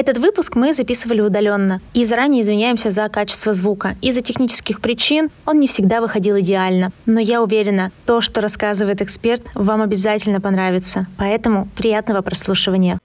[0.00, 3.98] Этот выпуск мы записывали удаленно и заранее извиняемся за качество звука.
[4.00, 6.90] Из-за технических причин он не всегда выходил идеально.
[7.04, 11.06] Но я уверена, то, что рассказывает эксперт, вам обязательно понравится.
[11.18, 12.98] Поэтому приятного прослушивания.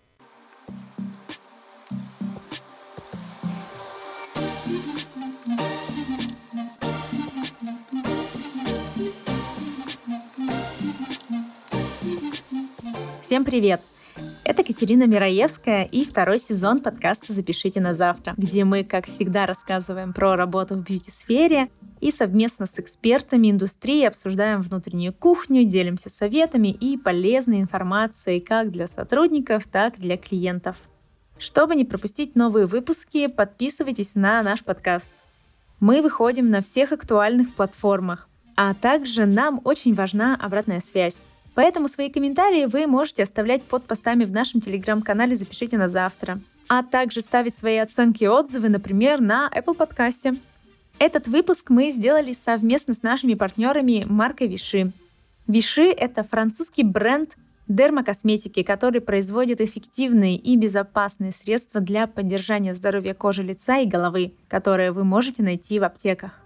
[13.25, 13.81] Всем привет!
[14.45, 20.13] Это Катерина Мираевская и второй сезон подкаста «Запишите на завтра», где мы, как всегда, рассказываем
[20.13, 26.95] про работу в бьюти-сфере и совместно с экспертами индустрии обсуждаем внутреннюю кухню, делимся советами и
[26.95, 30.75] полезной информацией как для сотрудников, так и для клиентов.
[31.39, 35.11] Чтобы не пропустить новые выпуски, подписывайтесь на наш подкаст.
[35.79, 41.17] Мы выходим на всех актуальных платформах, а также нам очень важна обратная связь.
[41.55, 46.83] Поэтому свои комментарии вы можете оставлять под постами в нашем телеграм-канале «Запишите на завтра», а
[46.83, 50.35] также ставить свои оценки и отзывы, например, на Apple подкасте.
[50.99, 54.91] Этот выпуск мы сделали совместно с нашими партнерами маркой Виши.
[55.47, 57.35] Виши— это французский бренд
[57.67, 64.91] дермокосметики, который производит эффективные и безопасные средства для поддержания здоровья кожи лица и головы, которые
[64.91, 66.44] вы можете найти в аптеках.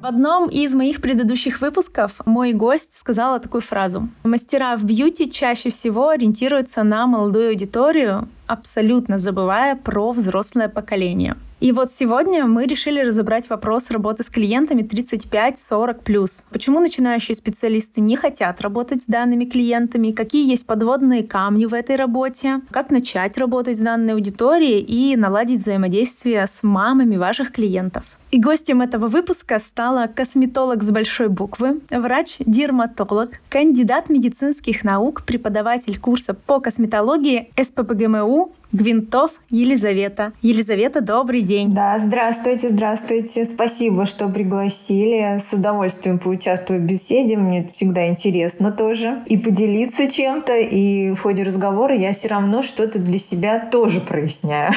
[0.00, 4.08] В одном из моих предыдущих выпусков мой гость сказала такую фразу.
[4.24, 11.36] Мастера в бьюти чаще всего ориентируются на молодую аудиторию, абсолютно забывая про взрослое поколение.
[11.60, 16.44] И вот сегодня мы решили разобрать вопрос работы с клиентами 35-40+.
[16.48, 21.96] Почему начинающие специалисты не хотят работать с данными клиентами, какие есть подводные камни в этой
[21.96, 28.06] работе, как начать работать с данной аудиторией и наладить взаимодействие с мамами ваших клиентов.
[28.30, 36.34] И гостем этого выпуска стала косметолог с большой буквы, врач-дерматолог, кандидат медицинских наук, преподаватель курса
[36.34, 40.32] по косметологии СПБГМУ Гвинтов Елизавета.
[40.42, 41.74] Елизавета, добрый день.
[41.74, 43.46] Да, здравствуйте, здравствуйте.
[43.46, 45.42] Спасибо, что пригласили.
[45.50, 47.36] С удовольствием поучаствую в беседе.
[47.36, 49.24] Мне всегда интересно тоже.
[49.26, 50.56] И поделиться чем-то.
[50.56, 54.72] И в ходе разговора я все равно что-то для себя тоже проясняю.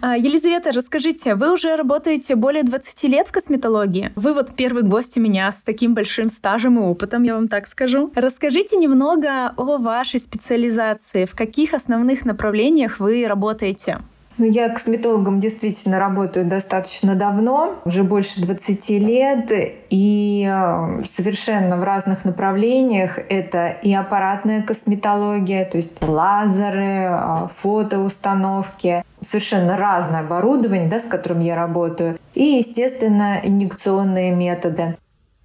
[0.00, 4.12] А, Елизавета, расскажите, вы уже работаете более 20 лет в косметологии.
[4.14, 7.66] Вы вот первый гость у меня с таким большим стажем и опытом, я вам так
[7.66, 8.12] скажу.
[8.14, 11.24] Расскажите немного о вашей специализации.
[11.24, 13.98] В каких основных направлениях вы работаете?
[14.38, 19.50] Ну, я косметологом действительно работаю достаточно давно, уже больше 20 лет,
[19.90, 23.18] и э, совершенно в разных направлениях.
[23.28, 31.40] Это и аппаратная косметология, то есть лазеры, э, фотоустановки, совершенно разное оборудование, да, с которым
[31.40, 34.96] я работаю, и, естественно, инъекционные методы.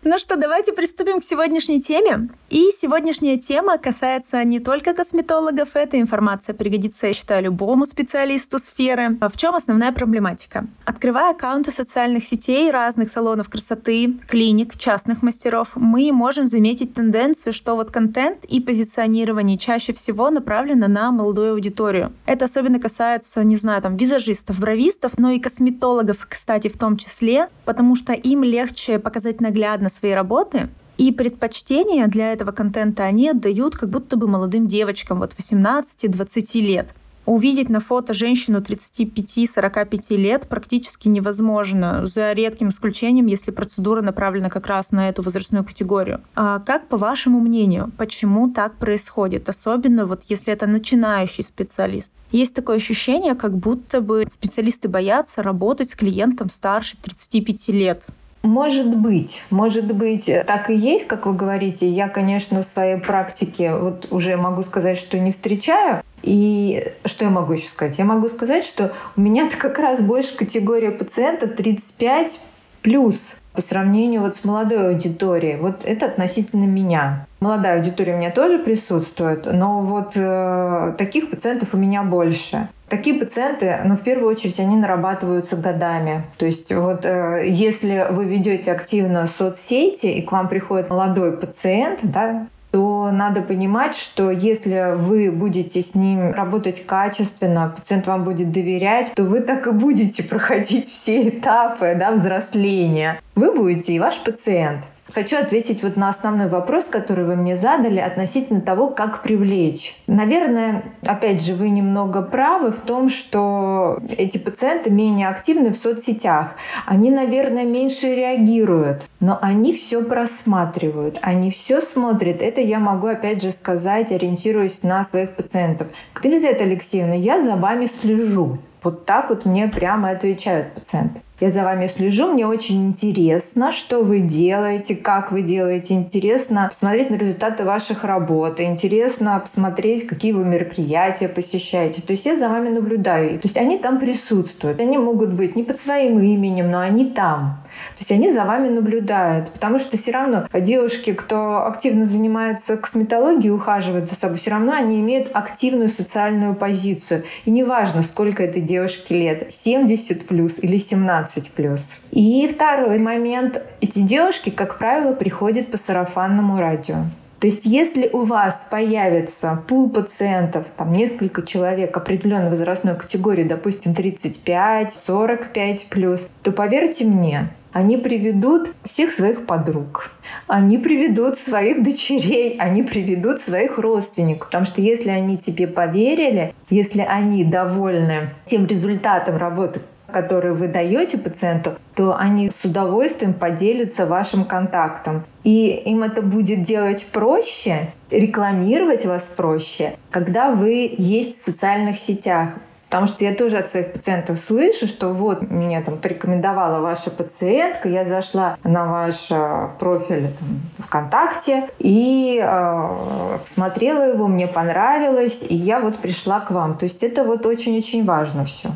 [0.05, 2.27] Ну что, давайте приступим к сегодняшней теме.
[2.49, 5.69] И сегодняшняя тема касается не только косметологов.
[5.75, 9.17] Эта информация пригодится, я считаю, любому специалисту сферы.
[9.21, 10.67] В чем основная проблематика?
[10.83, 17.77] Открывая аккаунты социальных сетей, разных салонов красоты, клиник, частных мастеров, мы можем заметить тенденцию, что
[17.77, 22.11] вот контент и позиционирование чаще всего направлено на молодую аудиторию.
[22.25, 27.47] Это особенно касается, не знаю, там, визажистов, бровистов, но и косметологов, кстати, в том числе,
[27.63, 33.75] потому что им легче показать наглядно свои работы, и предпочтения для этого контента они отдают
[33.75, 36.93] как будто бы молодым девочкам, вот 18-20 лет.
[37.25, 44.67] Увидеть на фото женщину 35-45 лет практически невозможно, за редким исключением, если процедура направлена как
[44.67, 46.21] раз на эту возрастную категорию.
[46.35, 49.47] А как, по вашему мнению, почему так происходит?
[49.47, 52.11] Особенно вот если это начинающий специалист.
[52.31, 58.03] Есть такое ощущение, как будто бы специалисты боятся работать с клиентом старше 35 лет.
[58.43, 61.87] Может быть, может быть, так и есть, как вы говорите.
[61.87, 66.03] Я, конечно, в своей практике вот уже могу сказать, что не встречаю.
[66.23, 67.97] И что я могу еще сказать?
[67.97, 72.37] Я могу сказать, что у меня как раз больше категория пациентов 35
[72.81, 73.21] плюс
[73.53, 75.57] по сравнению вот с молодой аудиторией.
[75.57, 77.25] Вот это относительно меня.
[77.39, 82.69] Молодая аудитория у меня тоже присутствует, но вот э, таких пациентов у меня больше.
[82.87, 86.23] Такие пациенты, ну, в первую очередь, они нарабатываются годами.
[86.37, 91.99] То есть вот э, если вы ведете активно соцсети, и к вам приходит молодой пациент,
[92.03, 98.51] да, то надо понимать, что если вы будете с ним работать качественно, пациент вам будет
[98.51, 103.21] доверять, то вы так и будете проходить все этапы да, взросления.
[103.35, 104.85] Вы будете и ваш пациент.
[105.13, 109.95] Хочу ответить вот на основной вопрос, который вы мне задали относительно того, как привлечь.
[110.07, 116.55] Наверное, опять же, вы немного правы в том, что эти пациенты менее активны в соцсетях.
[116.85, 122.41] Они, наверное, меньше реагируют, но они все просматривают, они все смотрят.
[122.41, 125.87] Это я могу, опять же, сказать, ориентируясь на своих пациентов.
[126.23, 128.57] Елизавета Алексеевна, я за вами слежу.
[128.81, 131.21] Вот так вот мне прямо отвечают пациенты.
[131.43, 135.93] Я за вами слежу, мне очень интересно, что вы делаете, как вы делаете.
[135.93, 138.61] Интересно посмотреть на результаты ваших работ.
[138.61, 142.01] Интересно посмотреть, какие вы мероприятия посещаете.
[142.01, 143.41] То есть я за вами наблюдаю.
[143.41, 144.79] То есть они там присутствуют.
[144.79, 147.57] Они могут быть не под своим именем, но они там.
[147.95, 149.51] То есть они за вами наблюдают.
[149.51, 154.99] Потому что все равно девушки, кто активно занимается косметологией, ухаживает за собой, все равно они
[154.99, 157.23] имеют активную социальную позицию.
[157.45, 161.79] И неважно, сколько этой девушке лет, 70 плюс или 17 20+.
[162.11, 163.61] И второй момент.
[163.81, 167.03] Эти девушки, как правило, приходят по сарафанному радио.
[167.39, 173.93] То есть если у вас появится пул пациентов, там несколько человек определенной возрастной категории, допустим,
[173.93, 180.11] 35, 45 плюс, то поверьте мне, они приведут всех своих подруг,
[180.47, 184.47] они приведут своих дочерей, они приведут своих родственников.
[184.47, 189.81] Потому что если они тебе поверили, если они довольны тем результатом работы,
[190.13, 195.23] которые вы даете пациенту, то они с удовольствием поделятся вашим контактом.
[195.43, 202.51] И им это будет делать проще, рекламировать вас проще, когда вы есть в социальных сетях.
[202.93, 207.89] Потому что я тоже от своих пациентов слышу, что вот меня там порекомендовала ваша пациентка,
[207.89, 215.55] я зашла на ваш э, профиль там, ВКонтакте и э, смотрела его, мне понравилось, и
[215.55, 216.77] я вот пришла к вам.
[216.77, 218.69] То есть это вот очень-очень важно все.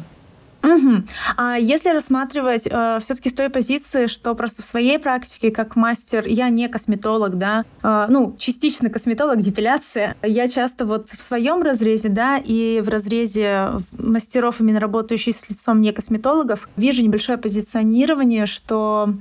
[0.67, 1.03] Угу.
[1.37, 6.25] А если рассматривать э, все-таки с той позиции, что просто в своей практике как мастер,
[6.27, 12.09] я не косметолог, да, э, ну, частично косметолог, депиляция, я часто вот в своем разрезе,
[12.09, 19.13] да, и в разрезе мастеров, именно работающих с лицом не косметологов, вижу небольшое позиционирование, что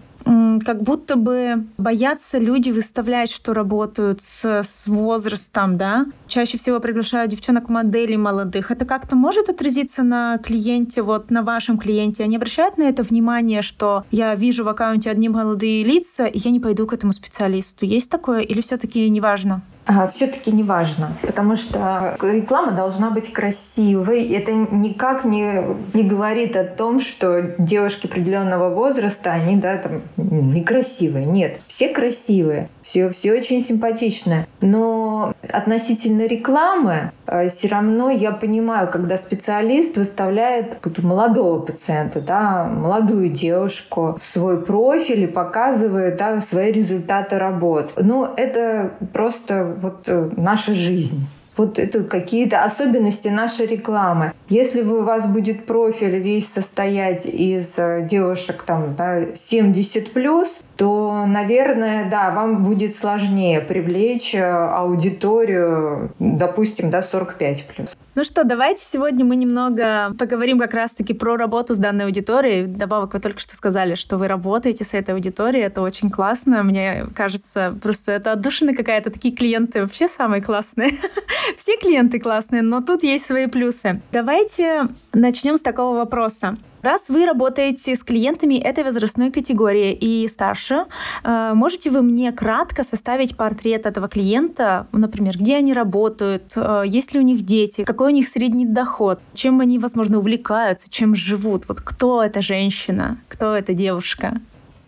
[0.65, 6.07] как будто бы боятся люди выставлять, что работают с, с возрастом, да.
[6.27, 8.71] Чаще всего приглашают девчонок-моделей молодых.
[8.71, 12.25] Это как-то может отразиться на клиенте, вот на вашем клиенте?
[12.25, 16.51] Они обращают на это внимание, что я вижу в аккаунте одни молодые лица, и я
[16.51, 17.87] не пойду к этому специалисту.
[17.87, 19.63] Есть такое или все-таки не важно?
[19.63, 19.76] а,
[20.13, 24.29] все-таки не важно, потому что реклама должна быть красивой.
[24.33, 25.63] Это никак не,
[25.95, 31.25] не говорит о том, что девушки определенного возраста, они да, там, некрасивые.
[31.25, 34.47] Нет, все красивые, все, все очень симпатичное.
[34.61, 43.29] Но относительно рекламы, э, все равно я понимаю, когда специалист выставляет молодого пациента, да, молодую
[43.29, 47.93] девушку свой профиль и показывает да, свои результаты работ.
[47.97, 51.27] Ну, это просто вот э, наша жизнь.
[51.57, 54.33] Вот это какие-то особенности нашей рекламы.
[54.51, 61.25] Если у вас будет профиль весь состоять из э, девушек там, да, 70 плюс, то,
[61.27, 67.97] наверное, да, вам будет сложнее привлечь э, аудиторию, допустим, да, 45 плюс.
[68.15, 72.67] Ну что, давайте сегодня мы немного поговорим как раз-таки про работу с данной аудиторией.
[72.67, 76.63] Добавок вы только что сказали, что вы работаете с этой аудиторией, это очень классно.
[76.63, 79.11] Мне кажется, просто это отдушина какая-то.
[79.11, 80.97] Такие клиенты вообще самые классные.
[81.57, 84.01] Все клиенты классные, но тут есть свои плюсы.
[84.13, 86.57] Давайте начнем с такого вопроса.
[86.87, 90.85] Раз вы работаете с клиентами этой возрастной категории и старше,
[91.25, 97.13] э, можете вы мне кратко составить портрет этого клиента, например, где они работают, э, есть
[97.13, 101.65] ли у них дети, какой у них средний доход, чем они, возможно, увлекаются, чем живут,
[101.67, 104.41] вот кто эта женщина, кто эта девушка?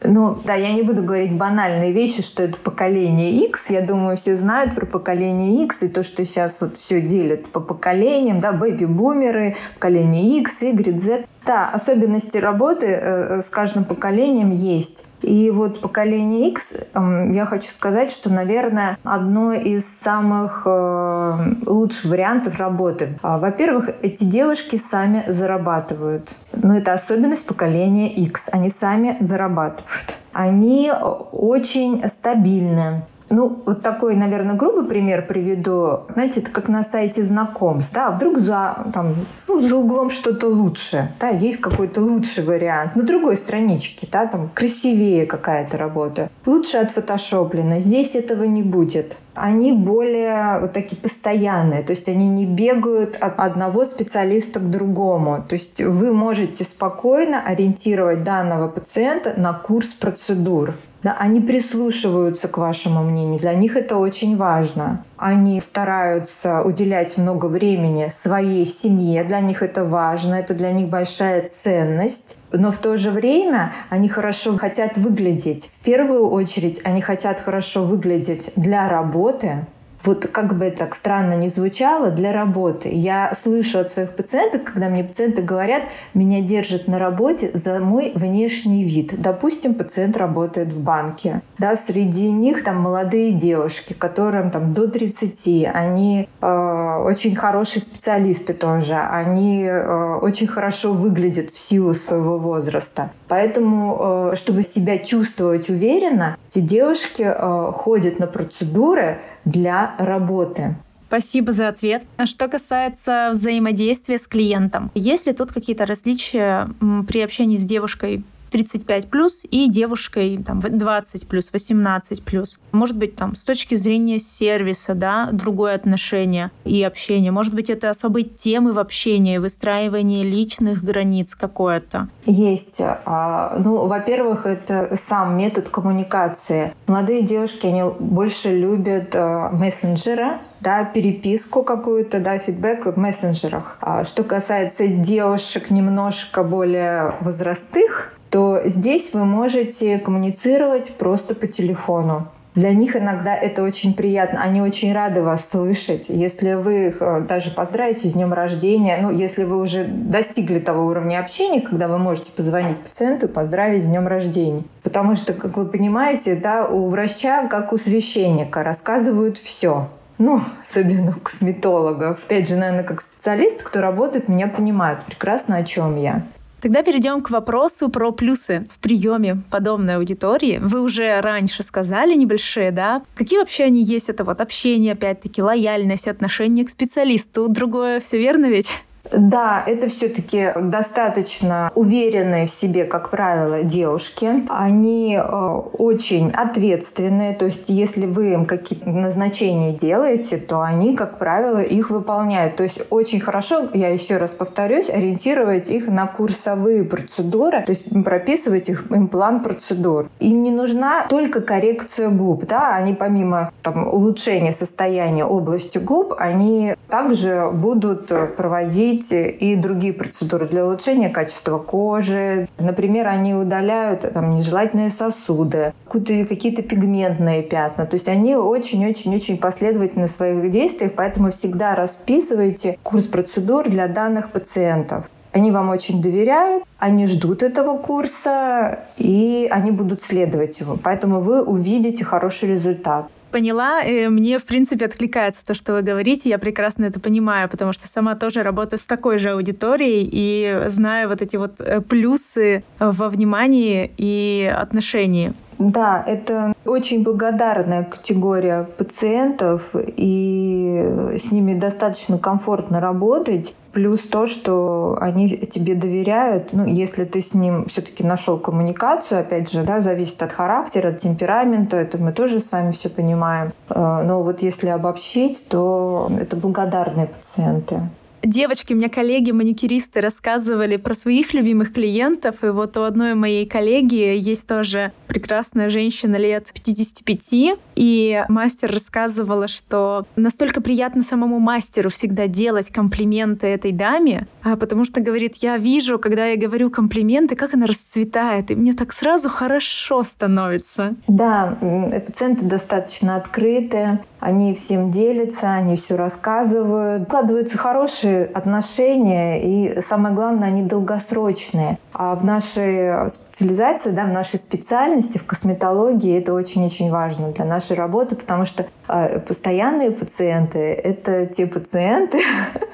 [0.04, 3.62] Ну, да, я не буду говорить банальные вещи, что это поколение X.
[3.68, 7.58] Я думаю, все знают про поколение X и то, что сейчас вот все делят по
[7.58, 11.24] поколениям, да, бэби-бумеры, поколение X, Y, Z.
[11.48, 15.02] Да, особенности работы э, э, с каждым поколением есть.
[15.22, 16.62] И вот поколение X,
[16.94, 23.18] я хочу сказать, что, наверное, одно из самых э, лучших вариантов работы.
[23.22, 26.28] А, во-первых, эти девушки сами зарабатывают.
[26.52, 28.42] Но это особенность поколения X.
[28.52, 30.18] Они сами зарабатывают.
[30.34, 30.92] Они
[31.32, 33.04] очень стабильны.
[33.30, 36.00] Ну, вот такой, наверное, грубый пример приведу.
[36.14, 37.92] Знаете, это как на сайте знакомств.
[37.92, 39.14] Да, вдруг за, там,
[39.46, 41.12] ну, за углом что-то лучше.
[41.20, 42.96] Да, есть какой-то лучший вариант.
[42.96, 46.30] На другой страничке, да, там красивее какая-то работа.
[46.46, 47.80] Лучше отфотошоплено.
[47.80, 49.16] Здесь этого не будет.
[49.40, 55.44] они более вот такие постоянные, то есть они не бегают от одного специалиста к другому.
[55.48, 60.74] То есть вы можете спокойно ориентировать данного пациента на курс процедур.
[61.02, 63.38] Да, они прислушиваются к вашему мнению.
[63.38, 65.04] Для них это очень важно.
[65.16, 69.22] Они стараются уделять много времени своей семье.
[69.22, 70.34] Для них это важно.
[70.34, 72.36] Это для них большая ценность.
[72.52, 75.70] Но в то же время они хорошо хотят выглядеть.
[75.80, 79.66] В первую очередь они хотят хорошо выглядеть для работы,
[80.04, 82.88] вот как бы это так странно не звучало, для работы.
[82.92, 88.12] Я слышу от своих пациентов, когда мне пациенты говорят, меня держат на работе за мой
[88.14, 89.14] внешний вид.
[89.18, 91.40] Допустим, пациент работает в банке.
[91.58, 98.54] Да, среди них там молодые девушки, которым там до 30, они э, очень хорошие специалисты
[98.54, 103.10] тоже, они э, очень хорошо выглядят в силу своего возраста.
[103.26, 109.18] Поэтому, э, чтобы себя чувствовать уверенно, эти девушки э, ходят на процедуры
[109.50, 110.76] для работы.
[111.08, 112.04] Спасибо за ответ.
[112.18, 116.68] А что касается взаимодействия с клиентом, есть ли тут какие-то различия
[117.08, 122.58] при общении с девушкой 35 плюс и девушкой там, 20 плюс, 18 плюс.
[122.72, 127.32] Может быть, там, с точки зрения сервиса, да, другое отношение и общение.
[127.32, 132.08] Может быть, это особые темы в общении, выстраивание личных границ какое-то.
[132.26, 132.76] Есть.
[132.78, 136.72] А, ну, во-первых, это сам метод коммуникации.
[136.86, 143.78] Молодые девушки, они больше любят а, мессенджера, да, переписку какую-то, да, фидбэк в мессенджерах.
[143.80, 152.28] А что касается девушек немножко более возрастых, то здесь вы можете коммуницировать просто по телефону.
[152.58, 154.42] Для них иногда это очень приятно.
[154.42, 156.06] Они очень рады вас слышать.
[156.08, 160.86] Если вы их э, даже поздравите с днем рождения, ну, если вы уже достигли того
[160.86, 164.64] уровня общения, когда вы можете позвонить пациенту и поздравить с днем рождения.
[164.82, 169.86] Потому что, как вы понимаете, да, у врача, как у священника, рассказывают все.
[170.18, 172.18] Ну, особенно косметологов.
[172.24, 176.22] Опять же, наверное, как специалист, кто работает, меня понимают прекрасно, о чем я.
[176.60, 180.58] Тогда перейдем к вопросу про плюсы в приеме подобной аудитории.
[180.60, 183.02] Вы уже раньше сказали небольшие, да?
[183.14, 184.08] Какие вообще они есть?
[184.08, 187.48] Это вот общение, опять-таки, лояльность, отношение к специалисту.
[187.48, 188.68] Другое все верно ведь?
[189.12, 194.44] Да, это все-таки достаточно уверенные в себе, как правило, девушки.
[194.48, 201.18] Они э, очень ответственные, то есть если вы им какие-то назначения делаете, то они, как
[201.18, 202.56] правило, их выполняют.
[202.56, 207.84] То есть очень хорошо, я еще раз повторюсь, ориентировать их на курсовые процедуры, то есть
[208.04, 210.08] прописывать их, им план процедур.
[210.18, 216.74] Им не нужна только коррекция губ, да, они помимо там, улучшения состояния области губ, они
[216.88, 222.48] также будут проводить проводить и другие процедуры для улучшения качества кожи.
[222.58, 227.86] Например, они удаляют там, нежелательные сосуды, какие-то пигментные пятна.
[227.86, 234.30] То есть они очень-очень-очень последовательны в своих действиях, поэтому всегда расписывайте курс процедур для данных
[234.30, 235.04] пациентов.
[235.32, 240.78] Они вам очень доверяют, они ждут этого курса, и они будут следовать его.
[240.82, 243.82] Поэтому вы увидите хороший результат поняла.
[243.82, 246.28] И мне, в принципе, откликается то, что вы говорите.
[246.28, 251.08] Я прекрасно это понимаю, потому что сама тоже работаю с такой же аудиторией и знаю
[251.08, 255.34] вот эти вот э, плюсы во внимании и отношении.
[255.58, 263.56] Да, это очень благодарная категория пациентов, и с ними достаточно комфортно работать.
[263.78, 269.52] Плюс то, что они тебе доверяют, ну, если ты с ним все-таки нашел коммуникацию, опять
[269.52, 273.52] же, да, зависит от характера, от темперамента, это мы тоже с вами все понимаем.
[273.68, 277.82] Э, но вот если обобщить, то это благодарные пациенты
[278.22, 282.44] девочки, мне коллеги, маникюристы рассказывали про своих любимых клиентов.
[282.44, 287.58] И вот у одной моей коллеги есть тоже прекрасная женщина лет 55.
[287.78, 294.84] И мастер рассказывала, что настолько приятно самому мастеру всегда делать комплименты этой даме, а потому
[294.84, 299.28] что, говорит, я вижу, когда я говорю комплименты, как она расцветает, и мне так сразу
[299.28, 300.96] хорошо становится.
[301.06, 307.04] Да, пациенты достаточно открытые, они всем делятся, они все рассказывают.
[307.04, 311.78] Складываются хорошие отношения, и самое главное, они долгосрочные.
[311.92, 317.76] А в нашей специализации, да, в нашей специальности, в косметологии это очень-очень важно для нашей
[317.76, 322.20] работы, потому что э, постоянные пациенты— это те пациенты,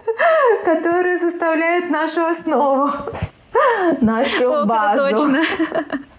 [0.64, 2.90] которые составляют нашу основу,
[4.00, 5.36] нашу базу.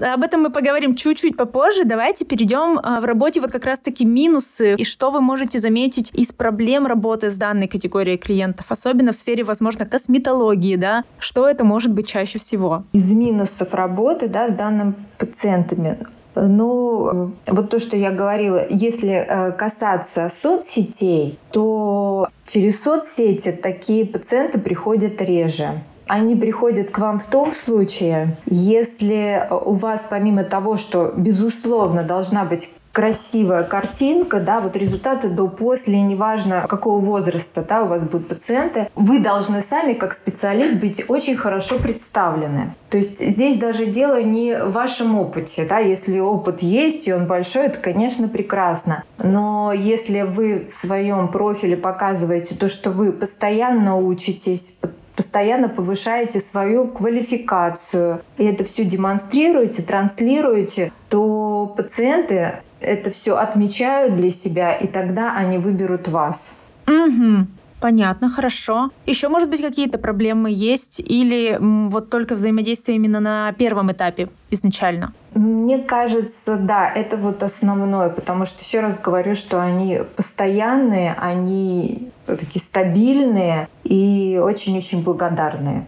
[0.00, 1.84] Об этом мы поговорим чуть-чуть попозже.
[1.84, 6.28] Давайте перейдем а, в работе вот как раз-таки минусы и что вы можете заметить из
[6.32, 11.04] проблем работы с данной категорией клиентов, особенно в сфере, возможно, косметологии, да?
[11.18, 12.84] Что это может быть чаще всего?
[12.92, 15.98] Из минусов работы, да, с данными пациентами
[16.34, 24.58] Ну, вот то, что я говорила, если э, касаться соцсетей, то через соцсети такие пациенты
[24.58, 25.82] приходят реже.
[26.06, 32.44] Они приходят к вам в том случае, если у вас помимо того, что безусловно должна
[32.44, 38.28] быть красивая картинка, да, вот результаты до после, неважно какого возраста, да, у вас будут
[38.28, 42.72] пациенты, вы должны сами как специалист быть очень хорошо представлены.
[42.90, 47.26] То есть здесь даже дело не в вашем опыте, да, если опыт есть и он
[47.26, 49.04] большой, это, конечно, прекрасно.
[49.18, 54.76] Но если вы в своем профиле показываете то, что вы постоянно учитесь,
[55.16, 64.30] постоянно повышаете свою квалификацию, и это все демонстрируете, транслируете, то пациенты это все отмечают для
[64.30, 66.54] себя, и тогда они выберут вас.
[66.86, 67.46] Угу.
[67.80, 68.90] Понятно, хорошо.
[69.06, 75.12] Еще, может быть, какие-то проблемы есть или вот только взаимодействие именно на первом этапе изначально?
[75.34, 82.10] Мне кажется, да, это вот основное, потому что еще раз говорю, что они постоянные, они
[82.26, 85.86] такие стабильные и очень-очень благодарные.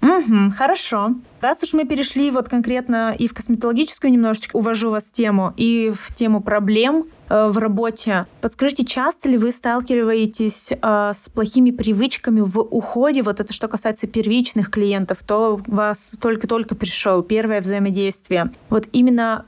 [0.00, 1.14] Угу, хорошо.
[1.40, 5.92] Раз уж мы перешли вот конкретно и в косметологическую немножечко, увожу вас в тему, и
[5.94, 12.60] в тему проблем в работе, подскажите, часто ли вы сталкиваетесь э, с плохими привычками в
[12.60, 13.22] уходе?
[13.22, 18.52] Вот это что касается первичных клиентов, то у вас только-только пришел первое взаимодействие.
[18.70, 19.46] Вот именно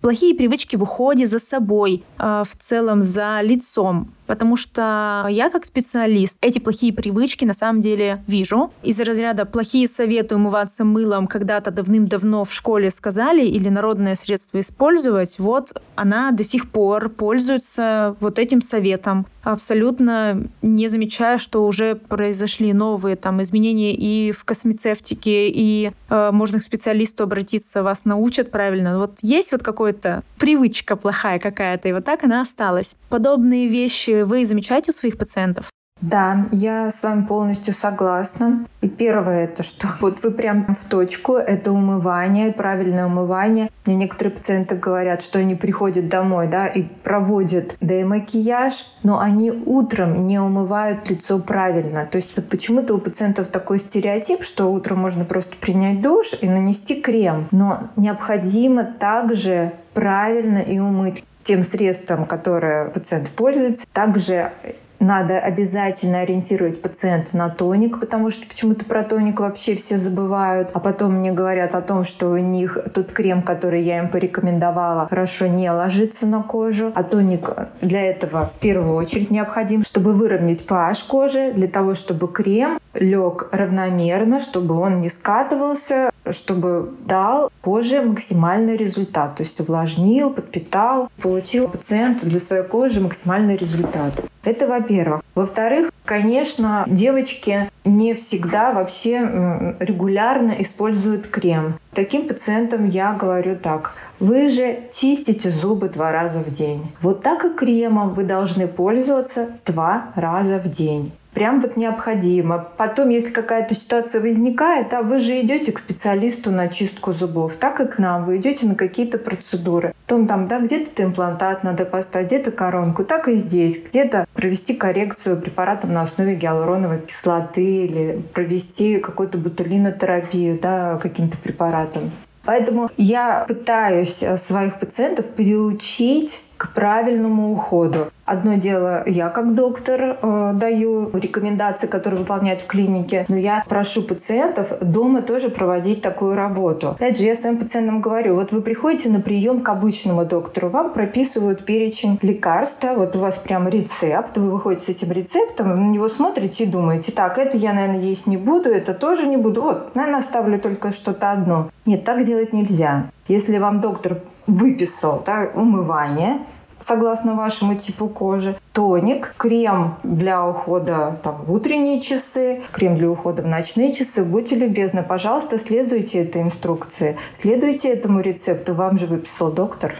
[0.00, 5.64] плохие привычки в уходе за собой, э, в целом за лицом потому что я как
[5.64, 8.70] специалист эти плохие привычки на самом деле вижу.
[8.84, 15.38] Из разряда плохие советы умываться мылом когда-то давным-давно в школе сказали или народное средство использовать,
[15.38, 22.74] вот она до сих пор пользуется вот этим советом, абсолютно не замечая, что уже произошли
[22.74, 28.98] новые там изменения и в космецевтике, и э, можно к специалисту обратиться, вас научат правильно.
[28.98, 32.94] Вот есть вот какая-то привычка плохая какая-то, и вот так она осталась.
[33.08, 35.70] Подобные вещи вы замечаете у своих пациентов?
[36.00, 38.64] Да, я с вами полностью согласна.
[38.80, 43.70] И первое это что вот вы прям в точку, это умывание, правильное умывание.
[43.86, 50.26] Мне некоторые пациенты говорят, что они приходят домой, да, и проводят демакияж, но они утром
[50.26, 52.06] не умывают лицо правильно.
[52.06, 56.48] То есть вот почему-то у пациентов такой стереотип, что утром можно просто принять душ и
[56.48, 57.48] нанести крем.
[57.50, 63.86] Но необходимо также правильно и умыть тем средством, которое пациент пользуется.
[63.92, 64.52] Также
[65.00, 70.70] надо обязательно ориентировать пациента на тоник, потому что почему-то про тоник вообще все забывают.
[70.74, 75.06] А потом мне говорят о том, что у них тот крем, который я им порекомендовала,
[75.08, 76.92] хорошо не ложится на кожу.
[76.94, 82.28] А тоник для этого в первую очередь необходим, чтобы выровнять pH кожи, для того, чтобы
[82.28, 89.36] крем лег равномерно, чтобы он не скатывался, чтобы дал коже максимальный результат.
[89.36, 94.12] То есть увлажнил, подпитал, получил пациент для своей кожи максимальный результат.
[94.44, 95.22] Это во-первых.
[95.34, 101.74] Во-вторых, конечно, девочки не всегда вообще регулярно используют крем.
[101.92, 103.94] Таким пациентам я говорю так.
[104.20, 106.86] Вы же чистите зубы два раза в день.
[107.02, 112.66] Вот так и кремом вы должны пользоваться два раза в день прям вот необходимо.
[112.76, 117.78] Потом, если какая-то ситуация возникает, а вы же идете к специалисту на чистку зубов, так
[117.78, 119.94] и к нам, вы идете на какие-то процедуры.
[120.04, 123.80] Потом там, да, где-то имплантат надо поставить, где-то коронку, так и здесь.
[123.80, 132.10] Где-то провести коррекцию препаратом на основе гиалуроновой кислоты или провести какую-то ботулинотерапию, да, каким-то препаратом.
[132.44, 138.08] Поэтому я пытаюсь э, своих пациентов переучить к правильному уходу.
[138.28, 144.02] Одно дело, я как доктор э, даю рекомендации, которые выполняют в клинике, но я прошу
[144.02, 146.90] пациентов дома тоже проводить такую работу.
[146.90, 150.92] Опять же, я своим пациентам говорю, вот вы приходите на прием к обычному доктору, вам
[150.92, 156.10] прописывают перечень лекарств, вот у вас прям рецепт, вы выходите с этим рецептом, на него
[156.10, 159.94] смотрите и думаете, так, это я, наверное, есть не буду, это тоже не буду, вот,
[159.94, 161.70] наверное, оставлю только что-то одно.
[161.86, 163.06] Нет, так делать нельзя.
[163.28, 166.40] Если вам доктор выписал да, умывание,
[166.88, 173.42] согласно вашему типу кожи, тоник, крем для ухода там, в утренние часы, крем для ухода
[173.42, 174.24] в ночные часы.
[174.24, 179.94] Будьте любезны, пожалуйста, следуйте этой инструкции, следуйте этому рецепту, вам же выписал доктор.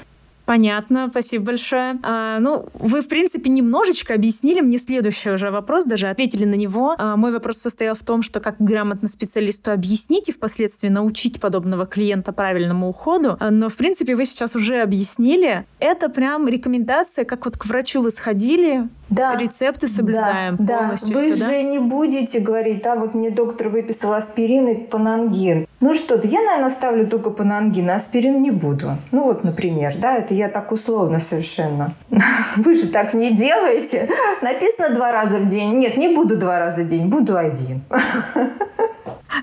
[0.48, 1.98] Понятно, спасибо большое.
[2.02, 6.94] А, ну, вы, в принципе, немножечко объяснили мне следующий уже вопрос, даже ответили на него.
[6.96, 11.84] А, мой вопрос состоял в том, что как грамотно специалисту объяснить и впоследствии научить подобного
[11.84, 13.36] клиента правильному уходу.
[13.38, 15.66] А, но, в принципе, вы сейчас уже объяснили.
[15.80, 19.36] Это прям рекомендация, как вот к врачу вы сходили, да.
[19.36, 21.14] рецепты соблюдаем да, полностью.
[21.14, 21.14] Да.
[21.14, 21.62] Вы все, же да?
[21.62, 25.66] не будете говорить, да, вот мне доктор выписал аспирин и панангин.
[25.80, 28.92] Ну что-то, я, наверное, ставлю только панангин, аспирин не буду.
[29.12, 31.90] Ну вот, например, да, это я так условно совершенно.
[32.56, 34.08] Вы же так не делаете.
[34.40, 35.78] Написано два раза в день.
[35.78, 37.82] Нет, не буду два раза в день, буду один.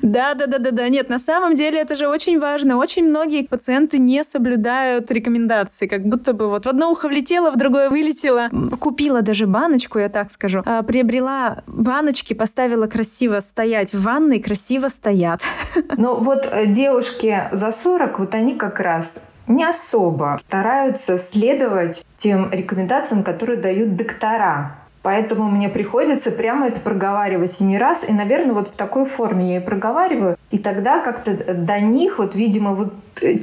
[0.02, 0.90] Да, да, да, да, да.
[0.90, 2.78] Нет, на самом деле это же очень важно.
[2.78, 7.58] Очень многие пациенты не соблюдают рекомендации, как будто бы вот в одно ухо влетело, в
[7.58, 8.50] другое вылетело.
[8.80, 10.62] Купила даже баночку, я так скажу.
[10.66, 15.42] А, приобрела баночки, поставила красиво стоять в ванной, красиво стоят.
[15.98, 19.12] Ну вот э, девушки за 40, вот они как раз
[19.48, 24.78] не особо стараются следовать тем рекомендациям, которые дают доктора.
[25.02, 28.04] Поэтому мне приходится прямо это проговаривать и не раз.
[28.10, 30.36] И, наверное, вот в такой форме я и проговариваю.
[30.50, 32.94] И тогда как-то до них, вот, видимо, вот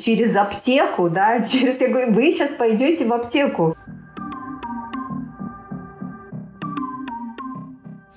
[0.04, 1.80] через аптеку, да, через...
[1.80, 3.76] Я говорю, вы сейчас пойдете в аптеку.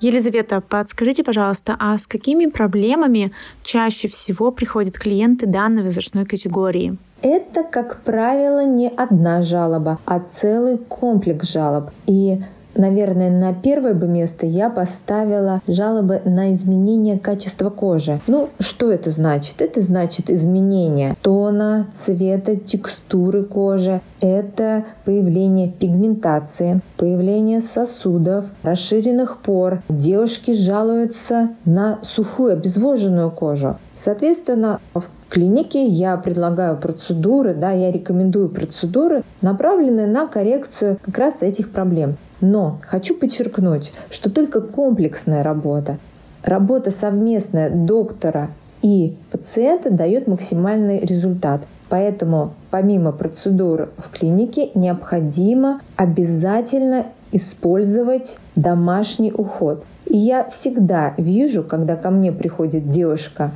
[0.00, 6.98] Елизавета, подскажите, пожалуйста, а с какими проблемами чаще всего приходят клиенты данной возрастной категории?
[7.22, 11.90] Это, как правило, не одна жалоба, а целый комплекс жалоб.
[12.06, 12.40] И
[12.76, 18.20] Наверное, на первое бы место я поставила жалобы на изменение качества кожи.
[18.26, 19.62] Ну, что это значит?
[19.62, 24.00] Это значит изменение тона, цвета, текстуры кожи.
[24.20, 29.82] Это появление пигментации, появление сосудов, расширенных пор.
[29.88, 33.78] Девушки жалуются на сухую, обезвоженную кожу.
[33.96, 41.42] Соответственно, в клинике я предлагаю процедуры, да, я рекомендую процедуры, направленные на коррекцию как раз
[41.42, 42.16] этих проблем.
[42.40, 45.98] Но хочу подчеркнуть, что только комплексная работа,
[46.42, 48.50] работа совместная доктора
[48.82, 51.62] и пациента дает максимальный результат.
[51.88, 59.84] Поэтому помимо процедур в клинике необходимо обязательно использовать домашний уход.
[60.04, 63.52] И я всегда вижу, когда ко мне приходит девушка,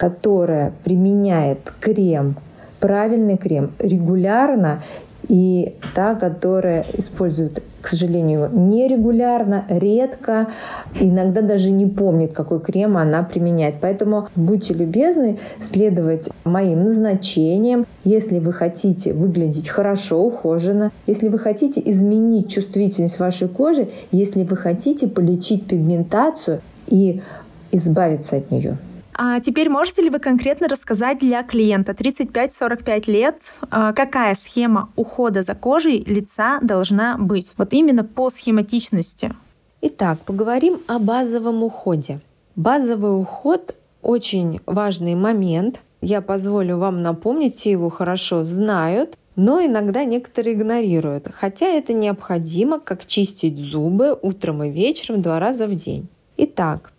[0.00, 2.36] которая применяет крем,
[2.80, 4.82] правильный крем регулярно,
[5.28, 10.48] и та, которая использует, к сожалению, нерегулярно, редко,
[10.98, 13.74] иногда даже не помнит, какой крем она применяет.
[13.82, 21.82] Поэтому будьте любезны следовать моим назначениям, если вы хотите выглядеть хорошо, ухоженно, если вы хотите
[21.84, 27.20] изменить чувствительность вашей кожи, если вы хотите полечить пигментацию и
[27.70, 28.78] избавиться от нее.
[29.22, 35.42] А теперь можете ли вы конкретно рассказать для клиента 35-45 лет, а, какая схема ухода
[35.42, 37.52] за кожей лица должна быть?
[37.58, 39.34] Вот именно по схематичности.
[39.82, 42.20] Итак, поговорим о базовом уходе.
[42.56, 45.82] Базовый уход– очень важный момент.
[46.00, 51.28] Я позволю вам напомнить, все его хорошо знают, но иногда некоторые игнорируют.
[51.30, 56.08] Хотя это необходимо, как чистить зубы утром и вечером два раза в день.
[56.38, 56.92] Итак,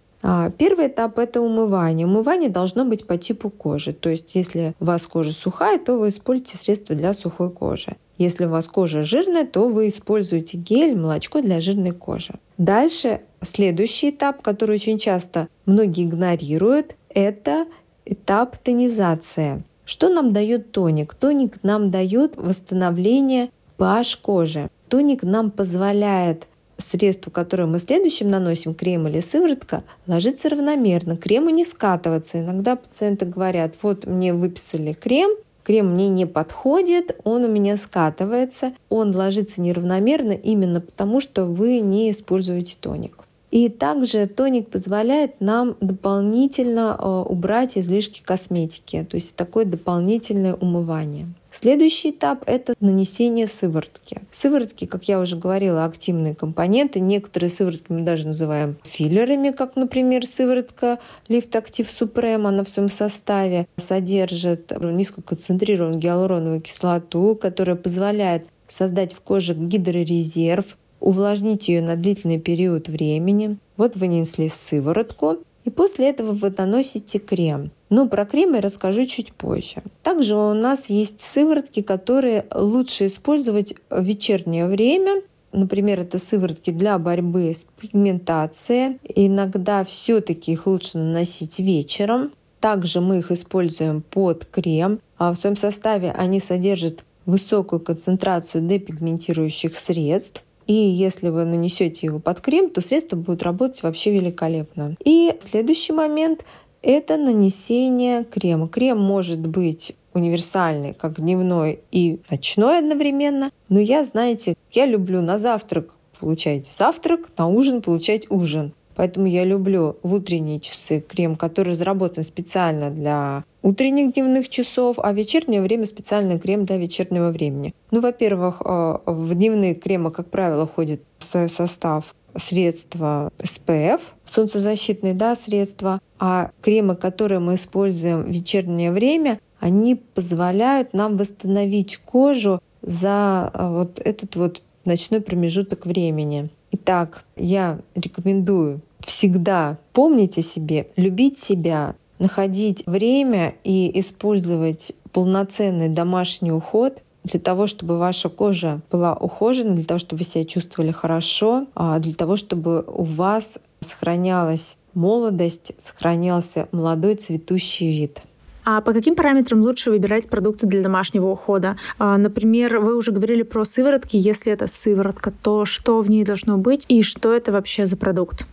[0.57, 2.07] первый этап– это умывание.
[2.07, 3.93] Умывание должно быть по типу кожи.
[3.93, 7.95] То есть, если у вас кожа сухая, то вы используете средства для сухой кожи.
[8.17, 12.36] Если у вас кожа жирная, то вы используете гель, молочко для жирной кожи.
[12.60, 17.65] Дальше следующий этап, который очень часто многие игнорируют, это
[18.05, 19.63] этап тонизации.
[19.86, 21.15] Что нам дает тоник?
[21.15, 24.69] Тоник нам дает восстановление pH кожи.
[24.88, 26.47] Тоник нам позволяет
[26.82, 32.39] средство, которое мы следующим наносим, крем или сыворотка, ложится равномерно, крему не скатываться.
[32.39, 35.32] Иногда пациенты говорят, вот мне выписали крем,
[35.63, 41.80] крем мне не подходит, он у меня скатывается, он ложится неравномерно именно потому, что вы
[41.80, 43.26] не используете тоник.
[43.52, 51.28] И также тоник позволяет нам дополнительно э, убрать излишки косметики, то есть такое дополнительное умывание.
[51.54, 54.22] Следующий этап– это нанесение сыворотки.
[54.32, 57.02] Сыворотки, как я уже говорила, активные компоненты.
[57.02, 62.48] Некоторые сыворотки мы даже называем филлерами, как, например, сыворотка Lift Active Supreme.
[62.48, 71.68] Она в своем составе содержит низкоконцентрированную гиалуроновую кислоту, которая позволяет создать в коже гидрорезерв, увлажнить
[71.68, 73.58] ее на длительный период времени.
[73.76, 77.72] Вот вы нанесли сыворотку, и после этого вы наносите крем.
[77.91, 79.84] Но про крем я расскажу чуть позже.
[80.01, 85.21] Также у нас есть сыворотки, которые лучше использовать в вечернее время.
[85.51, 88.97] Например, это сыворотки для борьбы с пигментацией.
[89.04, 92.32] Иногда все-таки их лучше наносить вечером.
[92.62, 95.01] Также мы их используем под крем.
[95.17, 100.45] А в своем составе они содержат высокую концентрацию депигментирующих средств.
[100.65, 104.95] И если вы нанесете его под крем, то средство будет работать вообще великолепно.
[105.04, 106.45] И следующий момент–
[106.82, 108.67] это нанесение крема.
[108.67, 113.52] Крем может быть универсальный, как дневной и ночной одновременно.
[113.70, 118.74] Но я, знаете, я люблю на завтрак получать завтрак, на ужин получать ужин.
[118.96, 125.12] Поэтому я люблю в утренние часы крем, который разработан специально для утренних дневных часов, а
[125.12, 127.74] в вечернее время специальный крем для вечернего времени.
[127.91, 135.13] Ну, во-первых, э, в дневные кремы, как правило, входит в свой состав средства SPF, солнцезащитные
[135.13, 142.62] да, средства, а кремы, которые мы используем в вечернее время, они позволяют нам восстановить кожу
[142.82, 146.50] за э, вот этот вот ночной промежуток времени.
[146.72, 156.52] Итак, я рекомендую всегда помнить о себе, любить себя, находить время и использовать полноценный домашний
[156.52, 161.67] уход для того, чтобы ваша кожа была ухожена, для того, чтобы вы себя чувствовали хорошо,
[161.75, 168.21] а для того, чтобы у вас сохранялась молодость, сохранялся молодой цветущий вид.
[168.63, 171.77] А по каким параметрам лучше выбирать продукты для домашнего ухода?
[171.97, 174.17] А, например, вы уже говорили про сыворотки.
[174.17, 178.45] Если это сыворотка, то что в ней должно быть и что это вообще за продукт?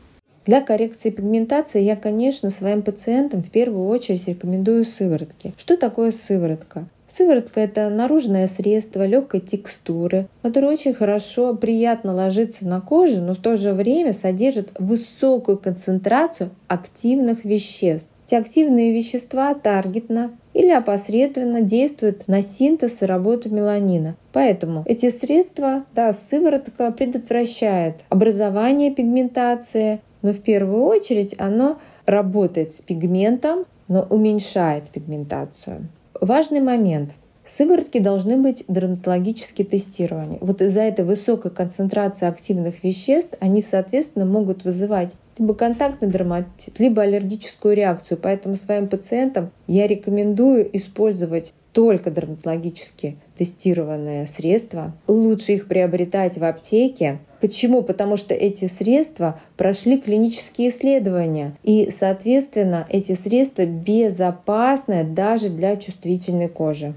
[0.46, 5.52] Для коррекции пигментации я, конечно, своим пациентам в первую очередь рекомендую сыворотки.
[5.58, 6.86] Что такое сыворотка?
[7.08, 13.38] Сыворотка– это наружное средство легкой текстуры, которое очень хорошо, приятно ложится на кожу, но в
[13.38, 18.08] то же время содержит высокую концентрацию активных веществ.
[18.26, 24.16] Эти активные вещества таргетно или опосредованно действуют на синтез и работу меланина.
[24.34, 32.82] Поэтому эти средства, да, сыворотка предотвращает образование пигментации, но в первую очередь оно работает с
[32.82, 35.88] пигментом, но уменьшает пигментацию.
[36.20, 37.14] Важный момент.
[37.44, 40.38] Сыворотки должны быть дерматологически тестированы.
[40.40, 47.02] Вот из-за этой высокой концентрации активных веществ они, соответственно, могут вызывать либо контактный дерматит, либо
[47.02, 48.18] аллергическую реакцию.
[48.20, 54.92] Поэтому своим пациентам я рекомендую использовать только дерматологически тестированные средства.
[55.06, 57.20] Лучше их приобретать в аптеке.
[57.40, 57.82] Почему?
[57.82, 61.56] Потому что эти средства прошли клинические исследования.
[61.62, 66.94] И, соответственно, эти средства безопасны даже для чувствительной кожи.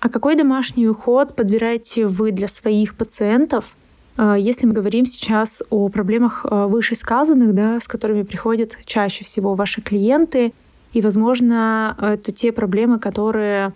[0.00, 3.76] А какой домашний уход подбираете вы для своих пациентов?
[4.16, 9.54] А, если мы говорим сейчас о проблемах а, вышесказанных, да, с которыми приходят чаще всего
[9.54, 10.52] ваши клиенты,
[10.92, 13.74] и, возможно, это те проблемы, которые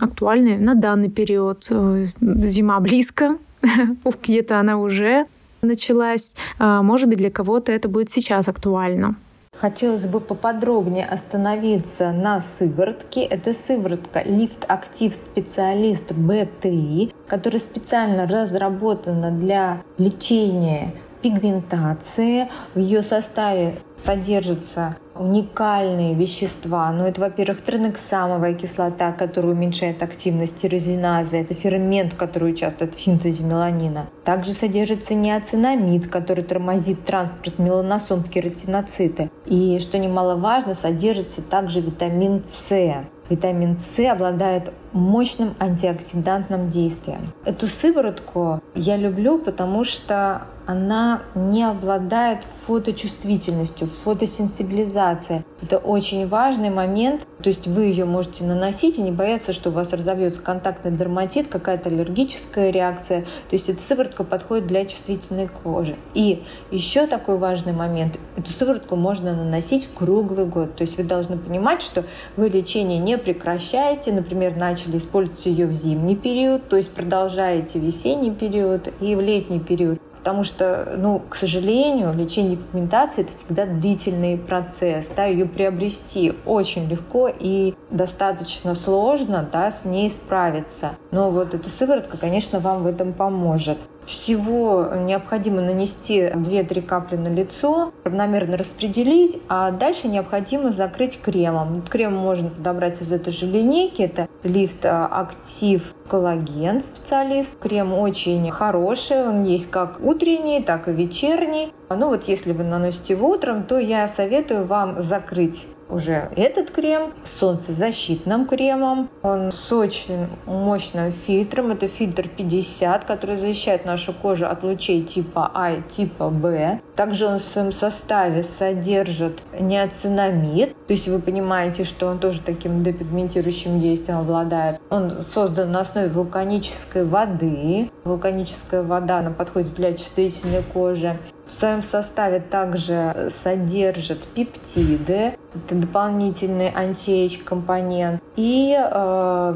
[0.00, 1.66] актуальны на данный период.
[1.68, 3.38] Э, зима близко,
[4.22, 5.26] где-то она уже
[5.62, 6.34] началась.
[6.58, 9.16] А, может быть, для кого-то это будет сейчас актуально.
[9.58, 13.22] Хотелось бы поподробнее остановиться на сыворотке.
[13.22, 22.48] Это сыворотка Lift Active Специалист B3, которая специально разработана для лечения пигментации.
[22.74, 26.90] В ее составе содержится уникальные вещества.
[26.92, 31.38] Ну, это, во-первых, тренексамовая кислота, которая уменьшает активность тирозиназы.
[31.38, 34.06] Это фермент, который участвует в синтезе меланина.
[34.24, 39.30] Также содержится неоцинамид, который тормозит транспорт меланосом в кератиноциты.
[39.46, 43.04] И, что немаловажно, содержится также витамин С.
[43.28, 47.32] Витамин С обладает мощным антиоксидантным действием.
[47.44, 55.44] Эту сыворотку я люблю, потому что она не обладает фоточувствительностью, фотосенсибилизацией.
[55.60, 57.26] Это очень важный момент.
[57.42, 61.48] То есть вы ее можете наносить и не бояться, что у вас разовьется контактный дерматит,
[61.48, 63.22] какая-то аллергическая реакция.
[63.22, 65.96] То есть эта сыворотка подходит для чувствительной кожи.
[66.14, 68.18] И еще такой важный момент.
[68.36, 70.76] Эту сыворотку можно наносить круглый год.
[70.76, 72.04] То есть вы должны понимать, что
[72.36, 74.12] вы лечение не прекращаете.
[74.12, 79.60] Например, начали использовать ее в зимний период, то есть продолжаете весенний период и в летний
[79.60, 80.00] период.
[80.22, 85.08] Потому что, ну, к сожалению, лечение пигментации— это всегда длительный процесс.
[85.16, 90.90] Да, ее приобрести очень легко и достаточно сложно да, с ней справиться.
[91.10, 93.78] Но вот эта сыворотка, конечно, вам в этом поможет.
[94.04, 101.82] Всего необходимо нанести 2-3 капли на лицо, равномерно распределить, а дальше необходимо закрыть кремом.
[101.82, 104.02] Крем можно подобрать из этой же линейки.
[104.02, 107.56] Это лифт актив коллаген специалист.
[107.58, 111.72] Крем очень хороший, он есть как утренний, так и вечерний.
[111.88, 117.12] Ну вот если вы наносите его утром, то я советую вам закрыть уже этот крем
[117.24, 119.10] с солнцезащитным кремом.
[119.22, 121.70] Он с очень мощным фильтром.
[121.70, 126.80] Это фильтр 50, который защищает нашу кожу от лучей типа А и типа Б.
[126.96, 130.74] Также он в своем составе содержит неоцинамид.
[130.86, 134.80] То есть вы понимаете, что он тоже таким депигментирующим действием обладает.
[134.90, 137.90] Он создан на основе вулканической воды.
[138.04, 141.18] Вулканическая вода, она подходит для чувствительной кожи.
[141.52, 148.22] В своем составе также содержит пептиды, это дополнительный антиэйдж компонент.
[148.36, 149.54] И э,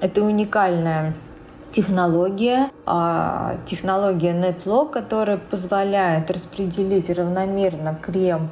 [0.00, 1.14] это уникальная
[1.70, 8.50] технология, а, технология NetLock, которая позволяет распределить равномерно крем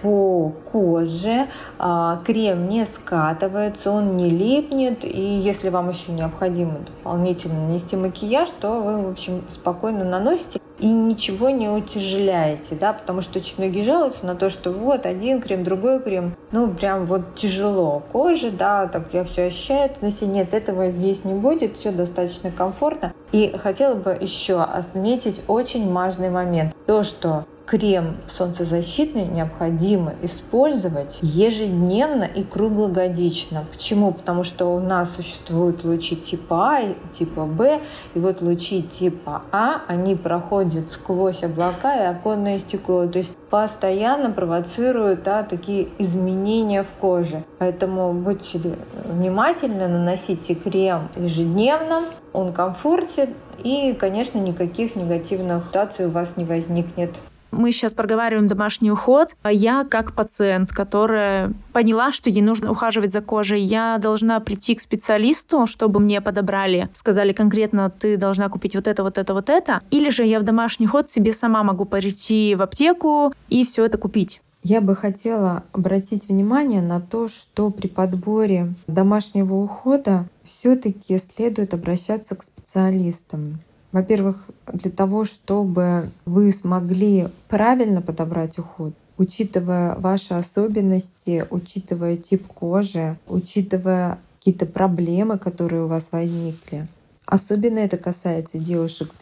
[0.00, 7.66] по коже, а, крем не скатывается, он не липнет, и если вам еще необходимо дополнительно
[7.66, 13.38] нанести макияж, то вы, в общем, спокойно наносите и ничего не утяжеляете, да, потому что
[13.38, 18.02] очень многие жалуются на то, что вот один крем, другой крем, ну прям вот тяжело.
[18.12, 22.50] Коже, да, так я все ощущаю, но если нет, этого здесь не будет, все достаточно
[22.50, 23.12] комфортно.
[23.32, 32.24] И хотела бы еще отметить очень важный момент, то, что крем солнцезащитный необходимо использовать ежедневно
[32.24, 33.64] и круглогодично.
[33.72, 34.12] Почему?
[34.12, 37.80] Потому что у нас существуют лучи типа А и типа Б,
[38.14, 44.30] и вот лучи типа А, они проходят сквозь облака и оконное стекло, то есть постоянно
[44.30, 47.44] провоцируют да, такие изменения в коже.
[47.58, 48.60] Поэтому будьте
[49.04, 52.02] внимательны, наносите крем ежедневно,
[52.32, 53.30] он комфортен,
[53.64, 57.10] и, конечно, никаких негативных ситуаций у вас не возникнет.
[57.50, 59.34] Мы сейчас проговариваем домашний уход.
[59.42, 64.74] А я как пациент, которая поняла, что ей нужно ухаживать за кожей, я должна прийти
[64.74, 69.48] к специалисту, чтобы мне подобрали, сказали конкретно, ты должна купить вот это, вот это, вот
[69.50, 69.80] это.
[69.90, 73.98] Или же я в домашний уход себе сама могу прийти в аптеку и все это
[73.98, 74.40] купить.
[74.68, 82.34] Я бы хотела обратить внимание на то, что при подборе домашнего ухода все-таки следует обращаться
[82.34, 83.60] к специалистам.
[83.96, 93.16] Во-первых, для того, чтобы вы смогли правильно подобрать уход, учитывая ваши особенности, учитывая тип кожи,
[93.26, 96.88] учитывая какие-то проблемы, которые у вас возникли.
[97.24, 99.14] Особенно это касается девушек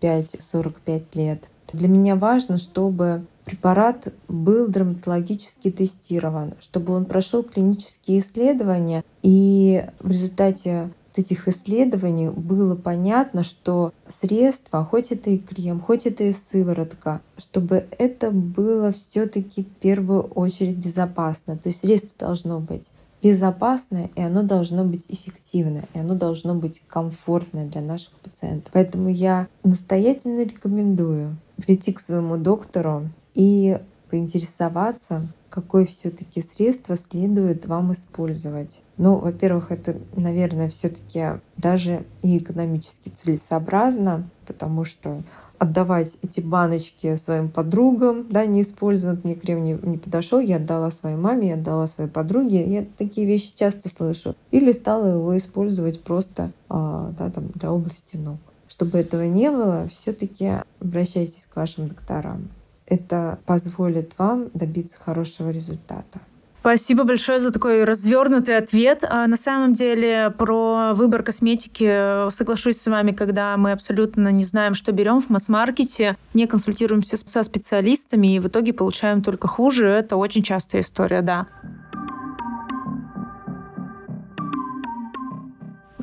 [0.00, 1.44] 35-45 лет.
[1.74, 10.10] Для меня важно, чтобы препарат был дерматологически тестирован, чтобы он прошел клинические исследования, и в
[10.10, 17.20] результате этих исследований было понятно, что средство, хоть это и крем, хоть это и сыворотка,
[17.36, 21.56] чтобы это было все-таки в первую очередь безопасно.
[21.56, 22.90] То есть средство должно быть
[23.22, 28.70] безопасное, и оно должно быть эффективное, и оно должно быть комфортное для наших пациентов.
[28.74, 33.78] Поэтому я настоятельно рекомендую прийти к своему доктору и
[34.10, 38.82] поинтересоваться, какое все-таки средство следует вам использовать.
[38.96, 45.22] Ну, во-первых, это, наверное, все-таки даже и экономически целесообразно, потому что
[45.58, 50.90] отдавать эти баночки своим подругам, да, не использовать, мне крем не, не подошел, я отдала
[50.90, 54.34] своей маме, я отдала своей подруге, я такие вещи часто слышу.
[54.50, 58.38] Или стала его использовать просто а, да, там, для области ног.
[58.66, 62.48] Чтобы этого не было, все-таки обращайтесь к вашим докторам
[62.94, 66.20] это позволит вам добиться хорошего результата.
[66.60, 69.04] Спасибо большое за такой развернутый ответ.
[69.06, 74.74] А на самом деле про выбор косметики соглашусь с вами, когда мы абсолютно не знаем,
[74.74, 79.88] что берем в масс-маркете, не консультируемся со специалистами и в итоге получаем только хуже.
[79.88, 81.48] Это очень частая история, да.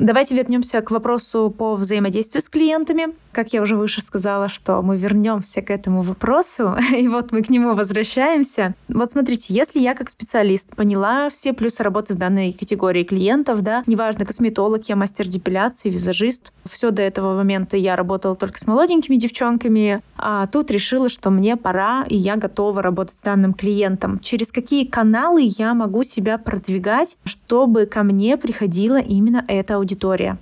[0.01, 3.13] Давайте вернемся к вопросу по взаимодействию с клиентами.
[3.31, 7.49] Как я уже выше сказала, что мы вернемся к этому вопросу, и вот мы к
[7.49, 8.73] нему возвращаемся.
[8.87, 13.83] Вот смотрите, если я как специалист поняла все плюсы работы с данной категорией клиентов, да,
[13.85, 19.17] неважно, косметолог, я мастер депиляции, визажист, все до этого момента я работала только с молоденькими
[19.17, 24.17] девчонками, а тут решила, что мне пора, и я готова работать с данным клиентом.
[24.17, 29.90] Через какие каналы я могу себя продвигать, чтобы ко мне приходила именно эта аудитория?
[29.91, 30.37] Аудитория?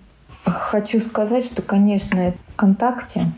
[0.46, 3.32] Хочу сказать, что, конечно, это ВКонтакте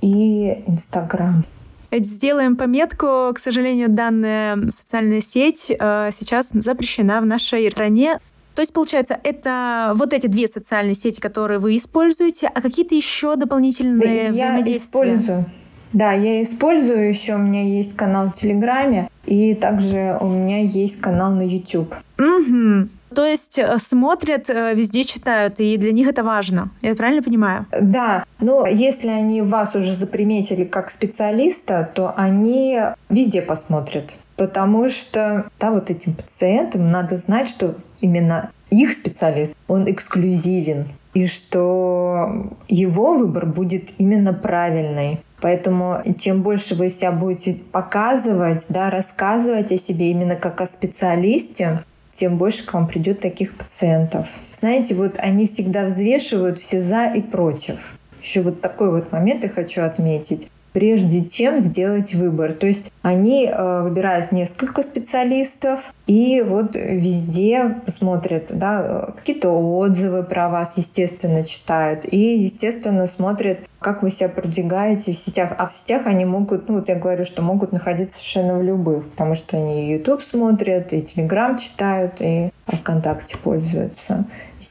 [0.00, 1.44] и Инстаграм.
[1.90, 3.32] Сделаем пометку.
[3.34, 8.18] К сожалению, данная социальная сеть э, сейчас запрещена в нашей стране.
[8.54, 13.36] То есть, получается, это вот эти две социальные сети, которые вы используете, а какие-то еще
[13.36, 15.00] дополнительные я взаимодействия?
[15.00, 15.44] Я использую.
[15.92, 21.00] Да, я использую еще, у меня есть канал в Телеграме, и также у меня есть
[21.00, 21.94] канал на YouTube.
[22.18, 22.88] Угу.
[23.14, 26.70] То есть э, смотрят, э, везде читают, и для них это важно.
[26.82, 27.66] Я правильно понимаю?
[27.80, 28.24] Да.
[28.40, 34.12] Но если они вас уже заприметили как специалиста, то они везде посмотрят.
[34.36, 41.26] Потому что, да, вот этим пациентам надо знать, что именно их специалист, он эксклюзивен, и
[41.26, 45.20] что его выбор будет именно правильный.
[45.40, 51.84] Поэтому чем больше вы себя будете показывать, да, рассказывать о себе именно как о специалисте,
[52.18, 54.26] тем больше к вам придет таких пациентов.
[54.60, 57.76] Знаете, вот они всегда взвешивают все за и против.
[58.20, 60.48] Еще вот такой вот момент я хочу отметить.
[60.78, 62.52] Прежде чем сделать выбор.
[62.52, 70.48] То есть они э, выбирают несколько специалистов и вот везде смотрят, да, какие-то отзывы про
[70.48, 75.52] вас, естественно, читают и, естественно, смотрят, как вы себя продвигаете в сетях.
[75.58, 79.10] А в сетях они могут, ну вот я говорю, что могут находиться совершенно в любых,
[79.10, 84.26] потому что они YouTube смотрят, и Telegram читают, и ВКонтакте пользуются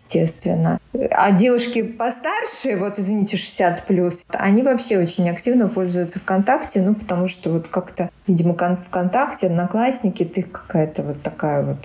[0.08, 0.80] естественно.
[1.12, 7.28] А девушки постарше, вот извините, 60 плюс, они вообще очень активно пользуются ВКонтакте, ну потому
[7.28, 11.78] что вот как-то, видимо, ВКонтакте, одноклассники, ты какая-то вот такая вот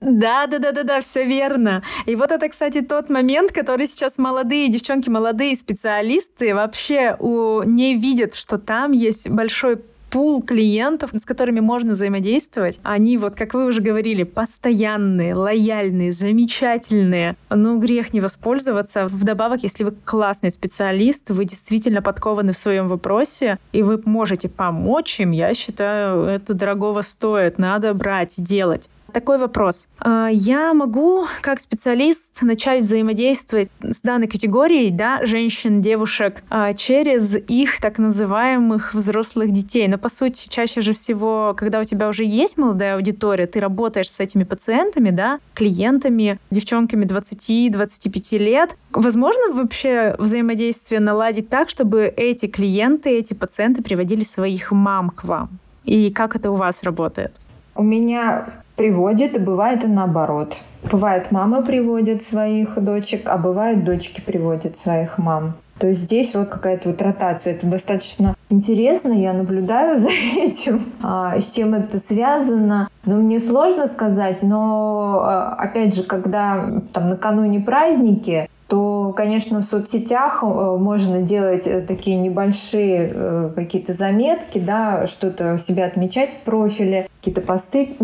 [0.00, 1.82] Да, да, да, да, да, все верно.
[2.04, 7.96] И вот это, кстати, тот момент, который сейчас молодые девчонки, молодые специалисты вообще у, не
[7.96, 9.78] видят, что там есть большой
[10.10, 17.36] пул клиентов, с которыми можно взаимодействовать, они, вот как вы уже говорили, постоянные, лояльные, замечательные.
[17.50, 19.06] Ну, грех не воспользоваться.
[19.06, 25.20] Вдобавок, если вы классный специалист, вы действительно подкованы в своем вопросе, и вы можете помочь
[25.20, 27.58] им, я считаю, это дорогого стоит.
[27.58, 29.88] Надо брать, делать такой вопрос.
[29.98, 37.34] А, я могу, как специалист, начать взаимодействовать с данной категорией да, женщин, девушек а, через
[37.34, 39.88] их так называемых взрослых детей.
[39.88, 44.10] Но, по сути, чаще же всего, когда у тебя уже есть молодая аудитория, ты работаешь
[44.10, 48.76] с этими пациентами, да, клиентами, девчонками 20-25 лет.
[48.92, 55.58] Возможно вообще взаимодействие наладить так, чтобы эти клиенты, эти пациенты приводили своих мам к вам?
[55.86, 57.32] И как это у вас работает?
[57.76, 58.46] У меня
[58.76, 60.56] приводит, и бывает и наоборот.
[60.90, 65.54] Бывает, мамы приводят своих дочек, а бывает, дочки приводят своих мам.
[65.78, 67.54] То есть здесь вот какая-то вот ротация.
[67.54, 72.88] Это достаточно интересно, я наблюдаю за этим, а, с чем это связано.
[73.04, 79.64] Но мне сложно сказать, но а, опять же, когда там накануне праздники, то, конечно, в
[79.64, 86.40] соцсетях э, можно делать э, такие небольшие э, какие-то заметки, да, что-то себя отмечать в
[86.40, 87.96] профиле, какие-то посты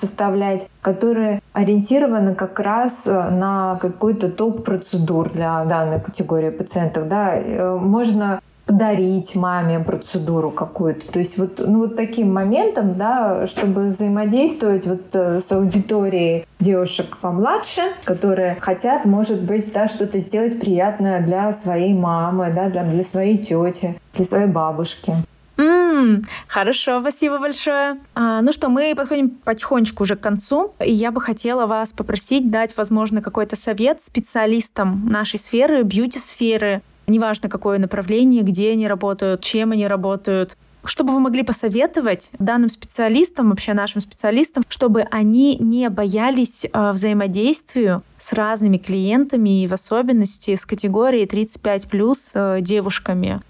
[0.00, 7.08] составлять, которые ориентированы как раз на какой-то топ процедур для данной категории пациентов.
[7.08, 7.40] Да.
[7.80, 8.40] Можно
[8.70, 11.10] подарить маме процедуру какую-то.
[11.10, 17.16] То есть вот, ну, вот таким моментом, да, чтобы взаимодействовать вот э, с аудиторией девушек
[17.20, 23.02] помладше, которые хотят, может быть, да, что-то сделать приятное для своей мамы, да, для, для
[23.02, 25.14] своей тети, для своей бабушки.
[25.56, 27.98] Mm, хорошо, спасибо большое.
[28.14, 32.52] А, ну что, мы подходим потихонечку уже к концу, и я бы хотела вас попросить
[32.52, 39.72] дать, возможно, какой-то совет специалистам нашей сферы, бьюти-сферы, неважно какое направление, где они работают, чем
[39.72, 45.88] они работают, что бы вы могли посоветовать данным специалистам, вообще нашим специалистам, чтобы они не
[45.90, 53.40] боялись э, взаимодействию с разными клиентами и в особенности с категорией 35 плюс э, девушками?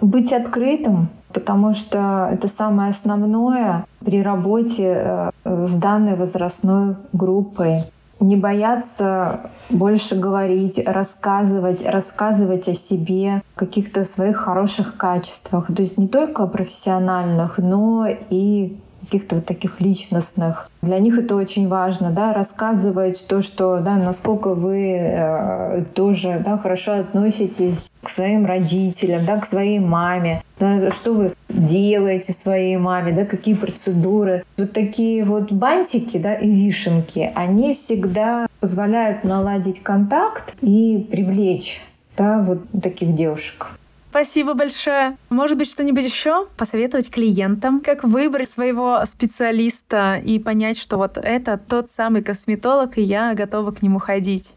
[0.00, 7.84] Быть открытым, потому что это самое основное при работе э, с данной возрастной группой
[8.24, 15.66] не бояться больше говорить, рассказывать, рассказывать о себе, каких-то своих хороших качествах.
[15.74, 20.70] То есть не только профессиональных, но и каких-то вот таких личностных.
[20.80, 26.56] Для них это очень важно, да, рассказывать то, что, да, насколько вы э, тоже, да,
[26.56, 33.12] хорошо относитесь к своим родителям, да, к своей маме, да, что вы делаете своей маме,
[33.12, 34.44] да, какие процедуры.
[34.56, 41.80] Вот такие вот бантики, да, и вишенки, они всегда позволяют наладить контакт и привлечь,
[42.16, 43.68] да, вот таких девушек.
[44.10, 45.16] Спасибо большое.
[45.28, 51.58] Может быть, что-нибудь еще посоветовать клиентам, как выбрать своего специалиста и понять, что вот это
[51.58, 54.54] тот самый косметолог, и я готова к нему ходить?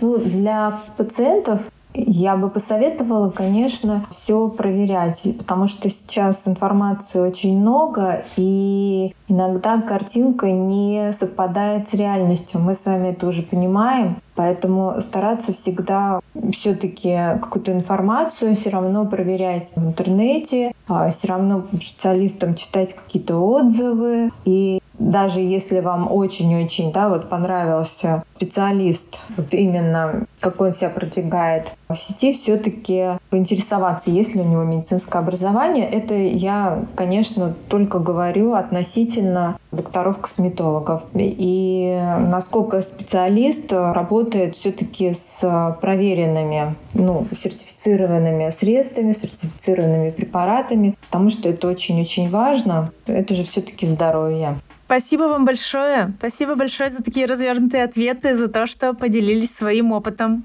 [0.00, 1.60] Ну, для пациентов
[1.94, 10.50] я бы посоветовала, конечно, все проверять, потому что сейчас информации очень много, и иногда картинка
[10.50, 12.60] не совпадает с реальностью.
[12.60, 14.16] Мы с вами это уже понимаем.
[14.34, 16.20] Поэтому стараться всегда
[16.52, 24.30] все-таки какую-то информацию все равно проверять в интернете, а все равно специалистам читать какие-то отзывы
[24.44, 31.72] и даже если вам очень-очень да, вот понравился специалист, вот именно как он себя продвигает
[31.88, 35.88] в сети, все-таки поинтересоваться, есть ли у него медицинское образование.
[35.88, 41.02] Это я, конечно, только говорю относительно докторов-косметологов.
[41.14, 51.68] И насколько специалист работает все-таки с проверенными, ну, сертифицированными средствами, сертифицированными препаратами, потому что это
[51.68, 52.92] очень-очень важно.
[53.06, 54.56] Это же все-таки здоровье.
[54.88, 56.14] Спасибо вам большое.
[56.18, 60.44] Спасибо большое за такие развернутые ответы, за то, что поделились своим опытом.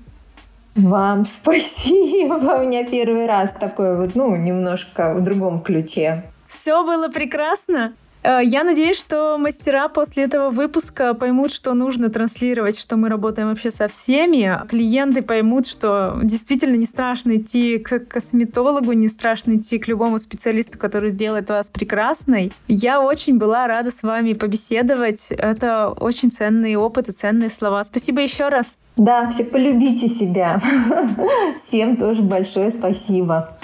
[0.76, 2.34] Вам спасибо.
[2.34, 6.26] У меня первый раз такой вот, ну, немножко в другом ключе.
[6.46, 7.94] Все было прекрасно.
[8.24, 13.50] Э, я надеюсь, что мастера после этого выпуска поймут, что нужно транслировать, что мы работаем
[13.50, 14.66] вообще со всеми.
[14.68, 20.78] Клиенты поймут, что действительно не страшно идти к косметологу, не страшно идти к любому специалисту,
[20.78, 22.52] который сделает вас прекрасной.
[22.68, 25.26] Я очень была рада с вами побеседовать.
[25.30, 27.84] Это очень ценный опыт и ценные слова.
[27.84, 28.78] Спасибо еще раз.
[28.96, 30.62] Да, все полюбите себя.
[31.68, 33.58] Всем тоже большое спасибо.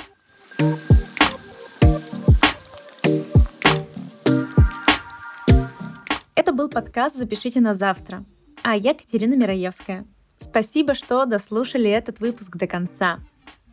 [6.50, 8.26] Это был подкаст «Запишите на завтра».
[8.64, 10.08] А я Катерина Мираевская.
[10.42, 13.20] Спасибо, что дослушали этот выпуск до конца.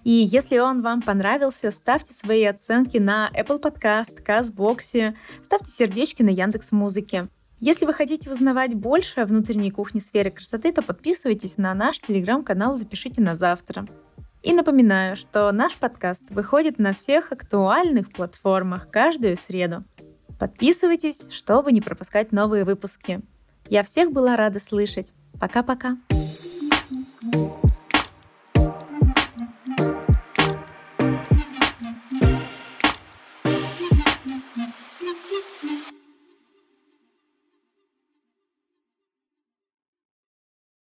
[0.05, 6.29] И если он вам понравился, ставьте свои оценки на Apple Podcast, CastBox, ставьте сердечки на
[6.29, 7.29] Яндекс Музыке.
[7.61, 12.77] Если вы хотите узнавать больше о внутренней кухне сферы красоты, то подписывайтесь на наш телеграм-канал
[12.77, 13.87] «Запишите на завтра».
[14.43, 19.83] И напоминаю, что наш подкаст выходит на всех актуальных платформах каждую среду.
[20.39, 23.21] Подписывайтесь, чтобы не пропускать новые выпуски.
[23.69, 25.13] Я всех была рада слышать.
[25.41, 25.97] Пока-пока.
[27.33, 27.66] thank you